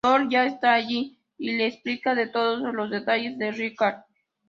[0.03, 4.05] Rory ya está ahí y le explica de todos los detalles de Richard.